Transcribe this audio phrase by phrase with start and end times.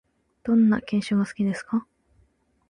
[0.41, 1.85] どんな犬種が好きですか？